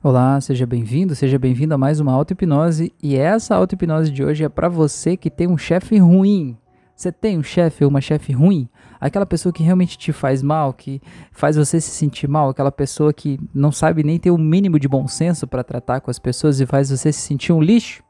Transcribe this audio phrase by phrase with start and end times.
[0.00, 2.92] Olá, seja bem-vindo, seja bem-vindo a mais uma auto-hipnose.
[3.02, 6.56] E essa auto-hipnose de hoje é para você que tem um chefe ruim.
[6.94, 8.68] Você tem um chefe ou uma chefe ruim?
[9.00, 13.12] Aquela pessoa que realmente te faz mal, que faz você se sentir mal, aquela pessoa
[13.12, 16.18] que não sabe nem ter o um mínimo de bom senso para tratar com as
[16.20, 18.00] pessoas e faz você se sentir um lixo?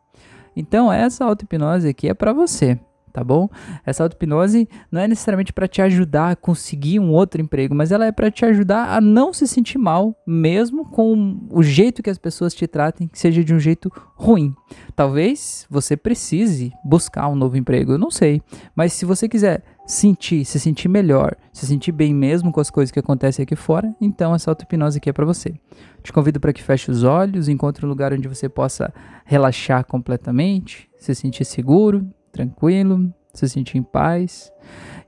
[0.54, 2.78] Então, essa auto-hipnose aqui é para você
[3.18, 3.48] tá bom?
[3.84, 8.06] Essa auto-hipnose não é necessariamente para te ajudar a conseguir um outro emprego, mas ela
[8.06, 12.18] é para te ajudar a não se sentir mal, mesmo com o jeito que as
[12.18, 14.54] pessoas te tratem, que seja de um jeito ruim.
[14.94, 18.40] Talvez você precise buscar um novo emprego, eu não sei,
[18.74, 22.92] mas se você quiser sentir, se sentir melhor, se sentir bem mesmo com as coisas
[22.92, 25.54] que acontecem aqui fora, então essa auto-hipnose aqui é para você.
[26.02, 28.92] Te convido para que feche os olhos, encontre um lugar onde você possa
[29.24, 34.52] relaxar completamente, se sentir seguro, tranquilo, se sentir em paz.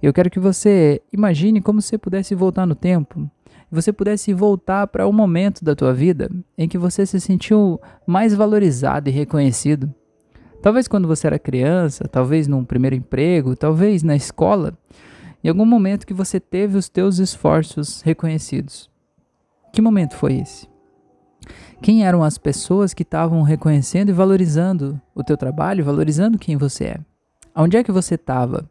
[0.03, 3.31] Eu quero que você imagine como se pudesse voltar no tempo.
[3.71, 8.35] Você pudesse voltar para um momento da tua vida em que você se sentiu mais
[8.35, 9.95] valorizado e reconhecido.
[10.61, 14.77] Talvez quando você era criança, talvez num primeiro emprego, talvez na escola,
[15.43, 18.91] em algum momento que você teve os teus esforços reconhecidos.
[19.73, 20.69] Que momento foi esse?
[21.83, 26.85] Quem eram as pessoas que estavam reconhecendo e valorizando o teu trabalho, valorizando quem você
[26.85, 27.01] é?
[27.55, 28.69] Onde é que você estava?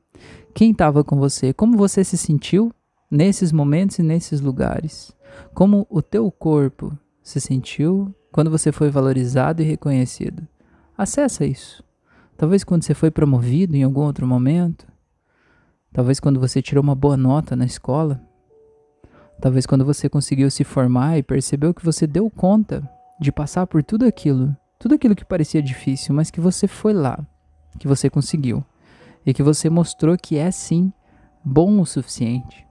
[0.54, 1.54] Quem estava com você?
[1.54, 2.72] Como você se sentiu
[3.10, 5.12] nesses momentos e nesses lugares?
[5.54, 10.48] Como o teu corpo se sentiu quando você foi valorizado e reconhecido?
[10.98, 11.84] Acessa isso.
[12.38, 14.88] Talvez quando você foi promovido em algum outro momento.
[15.92, 18.22] Talvez quando você tirou uma boa nota na escola.
[19.42, 22.88] Talvez quando você conseguiu se formar e percebeu que você deu conta
[23.20, 27.26] de passar por tudo aquilo, tudo aquilo que parecia difícil, mas que você foi lá
[27.78, 28.64] que você conseguiu
[29.26, 30.92] e que você mostrou que é sim
[31.44, 32.66] bom o suficiente,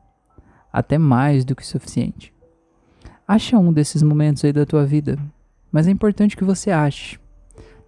[0.73, 2.35] até mais do que suficiente.
[3.27, 5.19] Acha um desses momentos aí da tua vida,
[5.71, 7.19] mas é importante que você ache.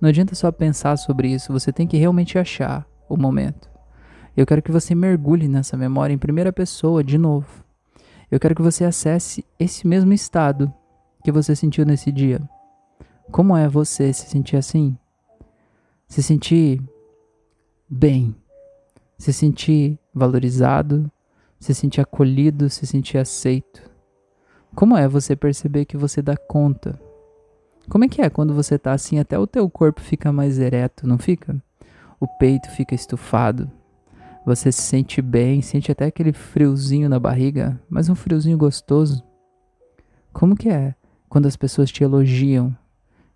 [0.00, 3.68] Não adianta só pensar sobre isso, você tem que realmente achar o momento.
[4.36, 7.64] Eu quero que você mergulhe nessa memória em primeira pessoa de novo.
[8.30, 10.72] Eu quero que você acesse esse mesmo estado
[11.24, 12.40] que você sentiu nesse dia.
[13.32, 14.96] Como é você se sentir assim?
[16.06, 16.80] Se sentir
[17.88, 18.34] bem,
[19.18, 21.10] se sentir valorizado,
[21.58, 23.82] se sentir acolhido, se sentir aceito.
[24.74, 27.00] Como é você perceber que você dá conta?
[27.88, 31.06] Como é que é quando você tá assim, até o teu corpo fica mais ereto,
[31.06, 31.60] não fica?
[32.20, 33.70] O peito fica estufado.
[34.44, 39.22] Você se sente bem, sente até aquele friozinho na barriga, mas um friozinho gostoso.
[40.32, 40.94] Como que é
[41.28, 42.74] quando as pessoas te elogiam?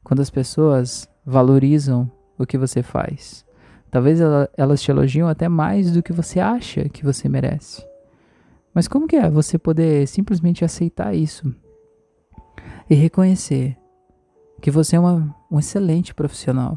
[0.02, 3.44] Quando as pessoas valorizam o que você faz?
[3.90, 7.86] Talvez ela, elas te elogiam até mais do que você acha que você merece.
[8.74, 11.54] Mas como que é você poder simplesmente aceitar isso
[12.90, 13.76] e reconhecer
[14.60, 16.76] que você é uma, um excelente profissional,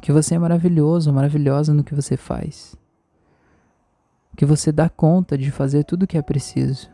[0.00, 2.74] que você é maravilhoso, maravilhosa no que você faz,
[4.36, 6.90] que você dá conta de fazer tudo o que é preciso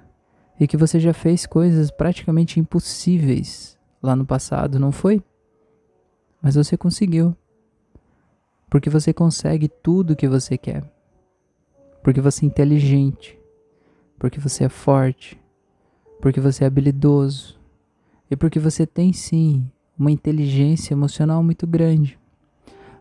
[0.58, 5.22] e que você já fez coisas praticamente impossíveis lá no passado, não foi?
[6.42, 7.36] Mas você conseguiu.
[8.70, 10.84] Porque você consegue tudo o que você quer.
[12.02, 13.38] Porque você é inteligente.
[14.18, 15.40] Porque você é forte.
[16.20, 17.58] Porque você é habilidoso.
[18.30, 22.18] E porque você tem sim uma inteligência emocional muito grande.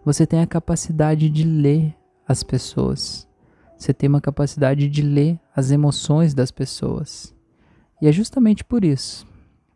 [0.05, 1.93] Você tem a capacidade de ler
[2.27, 3.27] as pessoas.
[3.77, 7.33] Você tem uma capacidade de ler as emoções das pessoas.
[8.01, 9.25] E é justamente por isso,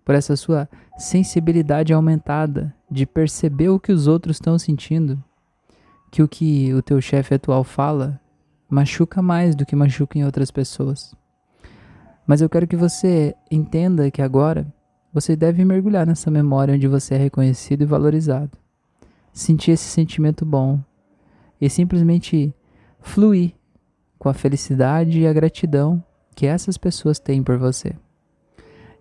[0.03, 0.67] por essa sua
[0.97, 5.23] sensibilidade aumentada de perceber o que os outros estão sentindo,
[6.11, 8.19] que o que o teu chefe atual fala
[8.69, 11.13] machuca mais do que machuca em outras pessoas.
[12.25, 14.71] Mas eu quero que você entenda que agora
[15.13, 18.57] você deve mergulhar nessa memória onde você é reconhecido e valorizado.
[19.33, 20.79] Sentir esse sentimento bom
[21.59, 22.53] e simplesmente
[23.01, 23.53] fluir
[24.21, 26.01] com a felicidade e a gratidão
[26.35, 27.95] que essas pessoas têm por você.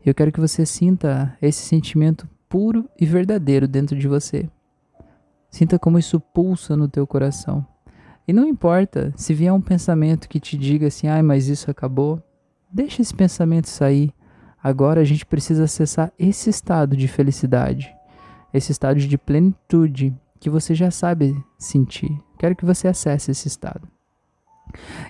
[0.03, 4.48] Eu quero que você sinta esse sentimento puro e verdadeiro dentro de você.
[5.50, 7.66] Sinta como isso pulsa no teu coração.
[8.27, 12.22] E não importa se vier um pensamento que te diga assim, ai, mas isso acabou.
[12.72, 14.15] Deixa esse pensamento sair.
[14.62, 17.94] Agora a gente precisa acessar esse estado de felicidade,
[18.54, 22.10] esse estado de plenitude que você já sabe sentir.
[22.39, 23.86] Quero que você acesse esse estado.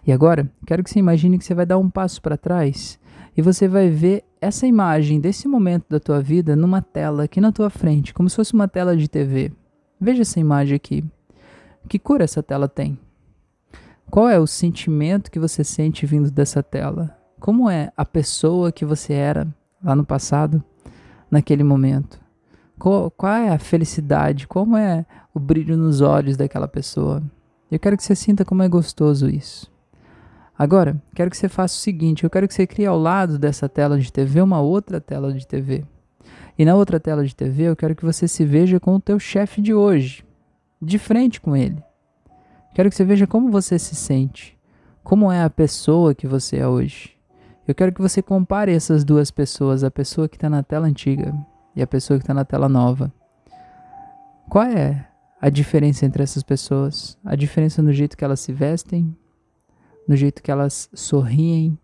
[0.07, 2.99] E agora, quero que você imagine que você vai dar um passo para trás
[3.37, 7.53] e você vai ver essa imagem desse momento da tua vida numa tela aqui na
[7.53, 9.53] tua frente, como se fosse uma tela de TV.
[10.01, 11.05] Veja essa imagem aqui.
[11.89, 12.99] Que cor essa tela tem?
[14.11, 17.17] Qual é o sentimento que você sente vindo dessa tela?
[17.39, 19.47] Como é a pessoa que você era
[19.83, 20.63] lá no passado,
[21.31, 22.21] naquele momento?
[22.79, 24.49] Qual, qual é a felicidade?
[24.49, 27.23] Como é o brilho nos olhos daquela pessoa?
[27.71, 29.71] Eu quero que você sinta como é gostoso isso.
[30.59, 33.69] Agora, quero que você faça o seguinte: eu quero que você crie ao lado dessa
[33.69, 35.85] tela de TV uma outra tela de TV.
[36.59, 39.19] E na outra tela de TV, eu quero que você se veja com o teu
[39.19, 40.25] chefe de hoje,
[40.83, 41.83] de frente com ele.
[42.75, 44.59] Quero que você veja como você se sente,
[45.03, 47.17] como é a pessoa que você é hoje.
[47.67, 51.33] Eu quero que você compare essas duas pessoas, a pessoa que está na tela antiga
[51.75, 53.13] e a pessoa que está na tela nova.
[54.49, 55.10] Qual é
[55.41, 57.19] a diferença entre essas pessoas?
[57.25, 59.17] A diferença no jeito que elas se vestem,
[60.07, 61.79] no jeito que elas sorriem,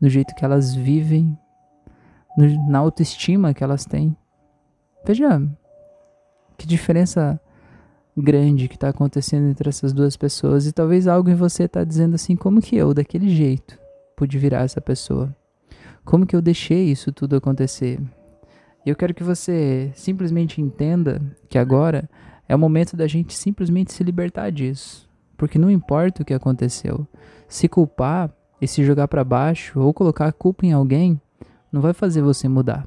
[0.00, 1.38] no jeito que elas vivem,
[2.36, 4.16] no, na autoestima que elas têm.
[5.04, 5.40] Veja
[6.56, 7.40] que diferença
[8.16, 12.14] grande que está acontecendo entre essas duas pessoas e talvez algo em você está dizendo
[12.14, 13.78] assim como que eu daquele jeito
[14.16, 15.34] pude virar essa pessoa
[16.04, 18.00] como que eu deixei isso tudo acontecer
[18.86, 22.08] eu quero que você simplesmente entenda que agora
[22.48, 25.08] é o momento da gente simplesmente se libertar disso.
[25.36, 27.06] Porque não importa o que aconteceu.
[27.48, 28.30] Se culpar
[28.60, 31.20] e se jogar para baixo ou colocar a culpa em alguém
[31.72, 32.86] não vai fazer você mudar.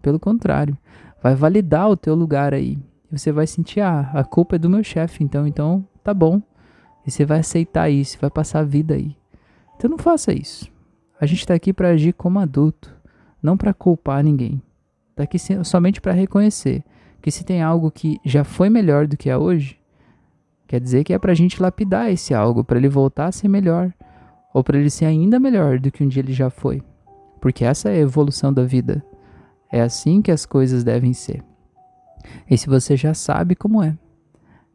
[0.00, 0.76] Pelo contrário,
[1.22, 2.78] vai validar o teu lugar aí.
[3.10, 6.40] E você vai sentir, ah, a culpa é do meu chefe, então, então tá bom.
[7.04, 9.16] E você vai aceitar isso, vai passar a vida aí.
[9.76, 10.70] Então não faça isso.
[11.20, 12.94] A gente está aqui para agir como adulto,
[13.42, 14.62] não para culpar ninguém.
[15.10, 16.84] Está aqui somente para reconhecer
[17.20, 19.78] que se tem algo que já foi melhor do que é hoje,
[20.66, 23.48] quer dizer que é para a gente lapidar esse algo, para ele voltar a ser
[23.48, 23.92] melhor,
[24.54, 26.82] ou para ele ser ainda melhor do que um dia ele já foi.
[27.40, 29.04] Porque essa é a evolução da vida.
[29.70, 31.42] É assim que as coisas devem ser.
[32.48, 33.96] E se você já sabe como é,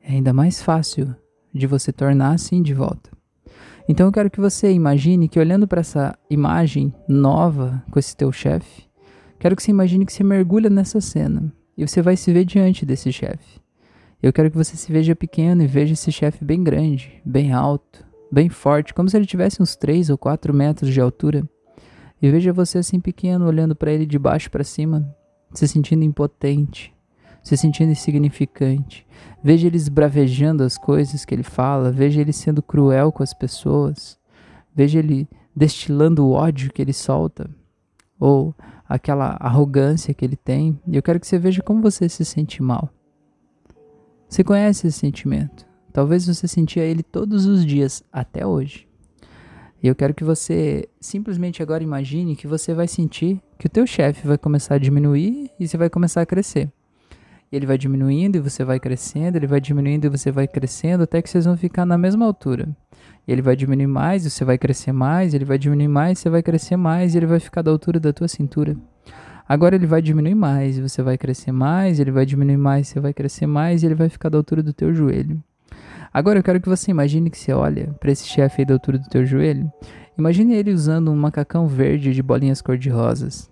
[0.01, 1.15] é ainda mais fácil
[1.53, 3.11] de você tornar assim de volta.
[3.87, 8.31] Então eu quero que você imagine que olhando para essa imagem nova com esse teu
[8.31, 8.87] chefe,
[9.39, 12.85] quero que você imagine que você mergulha nessa cena e você vai se ver diante
[12.85, 13.59] desse chefe.
[14.21, 18.05] Eu quero que você se veja pequeno e veja esse chefe bem grande, bem alto,
[18.31, 21.47] bem forte, como se ele tivesse uns 3 ou 4 metros de altura.
[22.21, 25.15] E veja você assim pequeno, olhando para ele de baixo para cima,
[25.53, 26.93] se sentindo impotente,
[27.43, 29.05] se sentindo insignificante.
[29.43, 34.17] Veja ele esbravejando as coisas que ele fala, veja ele sendo cruel com as pessoas,
[34.73, 37.49] veja ele destilando o ódio que ele solta,
[38.19, 38.55] ou
[38.87, 40.79] aquela arrogância que ele tem.
[40.87, 42.89] E eu quero que você veja como você se sente mal.
[44.27, 45.65] Você conhece esse sentimento?
[45.91, 48.87] Talvez você sentia ele todos os dias até hoje.
[49.81, 53.85] E eu quero que você simplesmente agora imagine que você vai sentir que o teu
[53.85, 56.71] chefe vai começar a diminuir e você vai começar a crescer.
[57.55, 61.21] Ele vai diminuindo e você vai crescendo, ele vai diminuindo e você vai crescendo até
[61.21, 62.67] que vocês vão ficar na mesma altura.
[63.25, 66.75] Ele vai diminuir mais, você vai crescer mais, ele vai diminuir mais, você vai crescer
[66.75, 68.75] mais, e ele vai ficar da altura da tua cintura.
[69.47, 73.13] Agora ele vai diminuir mais, você vai crescer mais, ele vai diminuir mais, você vai
[73.13, 75.41] crescer mais, e ele vai ficar da altura do teu joelho.
[76.13, 78.97] Agora eu quero que você imagine que você olha para esse chefe aí da altura
[78.97, 79.71] do teu joelho.
[80.17, 83.49] Imagine ele usando um macacão verde de bolinhas cor-de-rosas.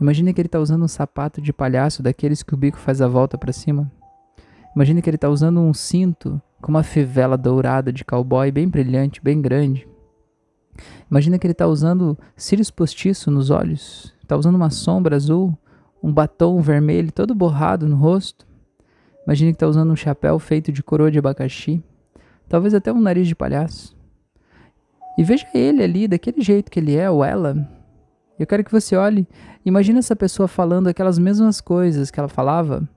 [0.00, 3.08] Imagine que ele está usando um sapato de palhaço daqueles que o bico faz a
[3.08, 3.90] volta para cima.
[4.74, 9.20] Imagine que ele está usando um cinto com uma fivela dourada de cowboy bem brilhante,
[9.20, 9.88] bem grande.
[11.10, 15.56] Imagina que ele está usando cílios postiços nos olhos, está usando uma sombra azul,
[16.02, 18.46] um batom vermelho todo borrado no rosto.
[19.26, 21.82] Imagina que está usando um chapéu feito de coroa de abacaxi,
[22.48, 23.96] talvez até um nariz de palhaço.
[25.18, 27.68] E veja ele ali, daquele jeito que ele é, ou ela.
[28.38, 29.26] Eu quero que você olhe,
[29.64, 32.88] imagine essa pessoa falando aquelas mesmas coisas que ela falava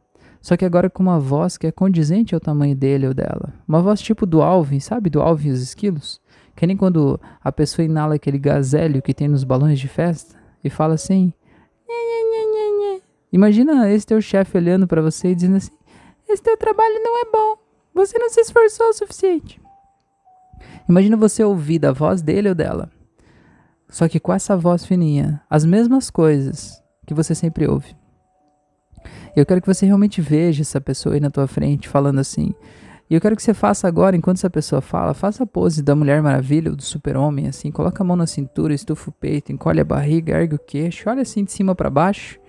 [0.41, 3.53] só que agora com uma voz que é condizente ao tamanho dele ou dela.
[3.67, 5.09] Uma voz tipo do Alvin, sabe?
[5.09, 6.19] Do Alvin e os esquilos.
[6.55, 10.35] Que nem quando a pessoa inala aquele gás hélio que tem nos balões de festa
[10.63, 11.31] e fala assim.
[13.31, 15.71] Imagina esse teu chefe olhando para você e dizendo assim:
[16.27, 17.61] Esse teu trabalho não é bom.
[17.93, 19.61] Você não se esforçou o suficiente.
[20.89, 22.91] Imagina você ouvir da voz dele ou dela.
[23.91, 27.93] Só que com essa voz fininha, as mesmas coisas que você sempre ouve.
[29.35, 32.53] Eu quero que você realmente veja essa pessoa aí na tua frente falando assim.
[33.09, 35.93] E eu quero que você faça agora, enquanto essa pessoa fala, faça a pose da
[35.93, 39.81] Mulher Maravilha ou do Super-Homem, assim, coloca a mão na cintura, estufa o peito, encolhe
[39.81, 42.39] a barriga, ergue o queixo, olha assim de cima para baixo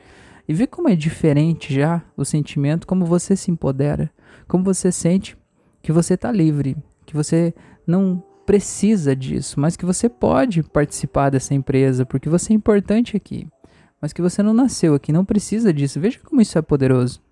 [0.49, 4.11] e vê como é diferente já o sentimento, como você se empodera,
[4.47, 5.37] como você sente
[5.83, 7.53] que você está livre, que você
[7.85, 13.49] não precisa disso, mas que você pode participar dessa empresa, porque você é importante aqui
[14.03, 16.01] mas que você não nasceu aqui, não precisa disso.
[16.01, 17.23] Veja como isso é poderoso.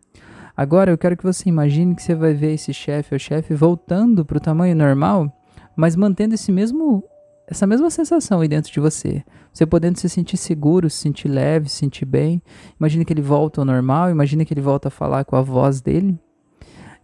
[0.56, 4.24] Agora eu quero que você imagine que você vai ver esse chefe ou chefe voltando
[4.24, 5.36] para o tamanho normal,
[5.74, 7.02] mas mantendo esse mesmo
[7.48, 9.24] essa mesma sensação aí dentro de você.
[9.52, 12.40] Você podendo se sentir seguro, se sentir leve, se sentir bem.
[12.78, 15.80] Imagine que ele volta ao normal, imagine que ele volta a falar com a voz
[15.80, 16.16] dele.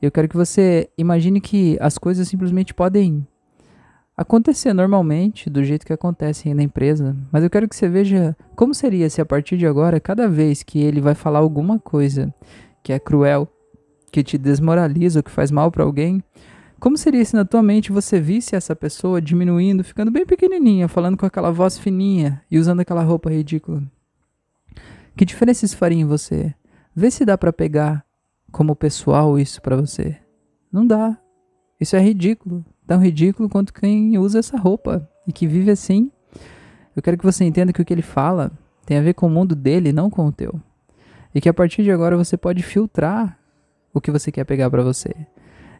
[0.01, 3.27] Eu quero que você imagine que as coisas simplesmente podem
[4.17, 7.15] acontecer normalmente, do jeito que acontecem na empresa.
[7.31, 10.63] Mas eu quero que você veja como seria se a partir de agora, cada vez
[10.63, 12.35] que ele vai falar alguma coisa
[12.83, 13.49] que é cruel,
[14.11, 16.23] que te desmoraliza ou que faz mal para alguém,
[16.79, 21.17] como seria se na tua mente você visse essa pessoa diminuindo, ficando bem pequenininha, falando
[21.17, 23.83] com aquela voz fininha e usando aquela roupa ridícula?
[25.17, 26.55] Que diferença isso faria em você?
[26.95, 28.05] Vê se dá para pegar
[28.53, 30.17] como pessoal isso para você.
[30.71, 31.19] Não dá.
[31.81, 32.65] Isso é ridículo.
[32.87, 36.11] Tão ridículo quanto quem usa essa roupa e que vive assim.
[36.95, 38.53] Eu quero que você entenda que o que ele fala
[38.87, 40.61] tem a ver com o mundo dele, não com o teu.
[41.35, 43.39] E que a partir de agora você pode filtrar
[43.93, 45.15] o que você quer pegar para você.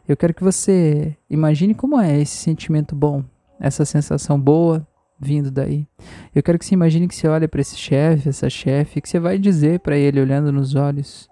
[0.07, 3.23] Eu quero que você imagine como é esse sentimento bom,
[3.59, 4.85] essa sensação boa
[5.19, 5.87] vindo daí.
[6.33, 9.19] Eu quero que você imagine que você olha para esse chefe, essa chefe, que você
[9.19, 11.29] vai dizer para ele olhando nos olhos: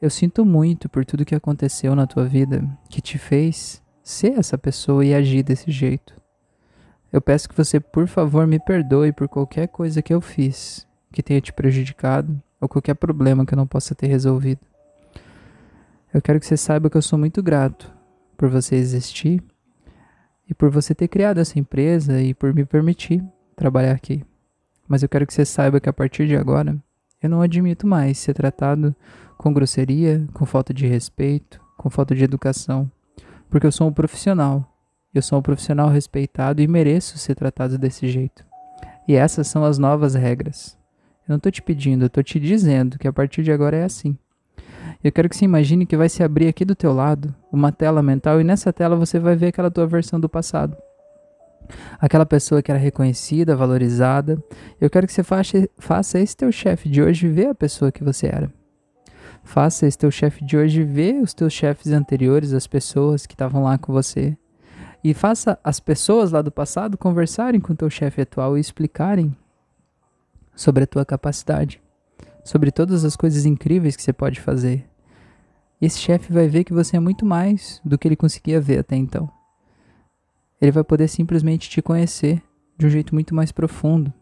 [0.00, 4.56] Eu sinto muito por tudo que aconteceu na tua vida, que te fez ser essa
[4.56, 6.14] pessoa e agir desse jeito.
[7.12, 11.24] Eu peço que você, por favor, me perdoe por qualquer coisa que eu fiz que
[11.24, 14.60] tenha te prejudicado ou qualquer problema que eu não possa ter resolvido.
[16.14, 17.92] Eu quero que você saiba que eu sou muito grato
[18.36, 19.42] por você existir
[20.48, 23.24] e por você ter criado essa empresa e por me permitir
[23.56, 24.24] trabalhar aqui.
[24.86, 26.76] Mas eu quero que você saiba que a partir de agora
[27.20, 28.94] eu não admito mais ser tratado
[29.36, 32.88] com grosseria, com falta de respeito, com falta de educação,
[33.56, 34.70] porque eu sou um profissional.
[35.14, 38.44] Eu sou um profissional respeitado e mereço ser tratado desse jeito.
[39.08, 40.76] E essas são as novas regras.
[41.26, 43.84] Eu não estou te pedindo, eu estou te dizendo que a partir de agora é
[43.84, 44.14] assim.
[45.02, 48.02] Eu quero que você imagine que vai se abrir aqui do teu lado uma tela
[48.02, 50.76] mental e nessa tela você vai ver aquela tua versão do passado.
[51.98, 54.36] Aquela pessoa que era reconhecida, valorizada.
[54.78, 58.04] Eu quero que você faça, faça esse teu chefe de hoje ver a pessoa que
[58.04, 58.52] você era.
[59.44, 63.62] Faça esse teu chefe de hoje ver os teus chefes anteriores, as pessoas que estavam
[63.62, 64.36] lá com você.
[65.02, 69.36] E faça as pessoas lá do passado conversarem com o teu chefe atual e explicarem
[70.54, 71.80] sobre a tua capacidade,
[72.42, 74.88] sobre todas as coisas incríveis que você pode fazer,
[75.80, 78.96] esse chefe vai ver que você é muito mais do que ele conseguia ver até
[78.96, 79.30] então.
[80.60, 82.42] Ele vai poder simplesmente te conhecer
[82.78, 84.12] de um jeito muito mais profundo.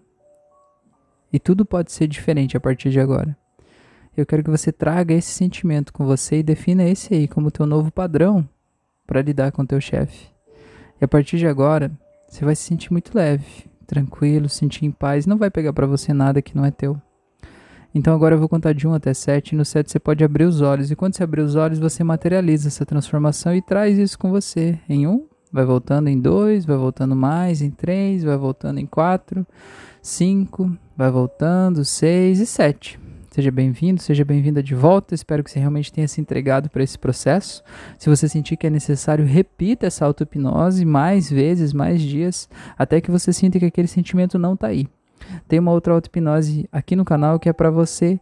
[1.32, 3.36] E tudo pode ser diferente a partir de agora.
[4.16, 7.66] Eu quero que você traga esse sentimento com você e defina esse aí como teu
[7.66, 8.48] novo padrão
[9.06, 10.28] para lidar com teu chefe.
[11.00, 11.90] E a partir de agora,
[12.28, 16.12] você vai se sentir muito leve, tranquilo, sentir em paz, não vai pegar para você
[16.12, 16.96] nada que não é teu.
[17.92, 20.44] Então agora eu vou contar de 1 até 7 e no 7 você pode abrir
[20.44, 20.90] os olhos.
[20.90, 24.78] E quando você abrir os olhos, você materializa essa transformação e traz isso com você.
[24.88, 29.46] Em 1, vai voltando em 2, vai voltando mais em 3, vai voltando em 4,
[30.02, 33.03] 5, vai voltando, 6 e 7.
[33.34, 35.12] Seja bem-vindo, seja bem-vinda de volta.
[35.12, 37.64] Espero que você realmente tenha se entregado para esse processo.
[37.98, 42.48] Se você sentir que é necessário, repita essa auto-hipnose mais vezes, mais dias,
[42.78, 44.86] até que você sinta que aquele sentimento não está aí.
[45.48, 48.20] Tem uma outra auto-hipnose aqui no canal que é para você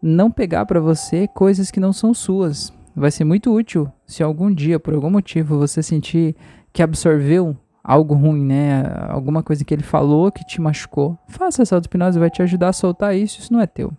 [0.00, 2.72] não pegar para você coisas que não são suas.
[2.96, 6.34] Vai ser muito útil se algum dia, por algum motivo, você sentir
[6.72, 7.54] que absorveu
[7.84, 8.84] algo ruim, né?
[9.10, 11.18] Alguma coisa que ele falou que te machucou.
[11.28, 13.38] Faça essa auto-hipnose, vai te ajudar a soltar isso.
[13.38, 13.92] Isso não é teu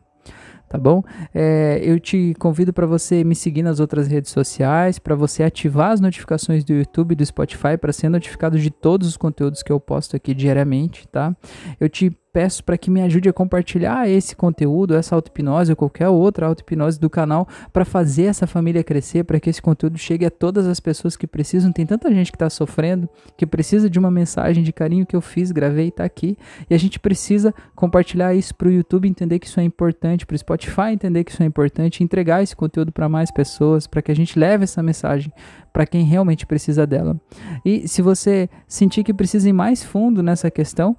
[0.72, 1.04] tá bom?
[1.36, 5.92] É, eu te convido para você me seguir nas outras redes sociais, para você ativar
[5.92, 9.72] as notificações do YouTube e do Spotify para ser notificado de todos os conteúdos que
[9.72, 11.36] eu posto aqui diariamente, tá?
[11.78, 16.08] Eu te peço para que me ajude a compartilhar esse conteúdo, essa auto-hipnose ou qualquer
[16.08, 20.32] outra auto-hipnose do canal para fazer essa família crescer, para que esse conteúdo chegue a
[20.32, 21.72] todas as pessoas que precisam.
[21.72, 25.22] Tem tanta gente que está sofrendo, que precisa de uma mensagem de carinho que eu
[25.22, 26.38] fiz, gravei e está aqui.
[26.70, 30.36] E a gente precisa compartilhar isso para o YouTube entender que isso é importante, para
[30.36, 34.12] o Spotify entender que isso é importante, entregar esse conteúdo para mais pessoas, para que
[34.12, 35.32] a gente leve essa mensagem
[35.74, 37.20] para quem realmente precisa dela.
[37.66, 40.98] E se você sentir que precisa ir mais fundo nessa questão,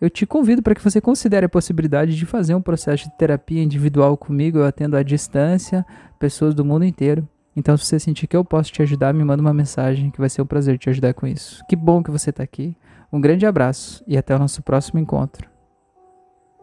[0.00, 3.62] eu te convido para que você considere a possibilidade de fazer um processo de terapia
[3.62, 4.58] individual comigo.
[4.58, 5.86] Eu atendo à distância
[6.18, 7.26] pessoas do mundo inteiro.
[7.56, 10.28] Então, se você sentir que eu posso te ajudar, me manda uma mensagem que vai
[10.28, 11.64] ser um prazer te ajudar com isso.
[11.68, 12.76] Que bom que você está aqui.
[13.12, 15.53] Um grande abraço e até o nosso próximo encontro.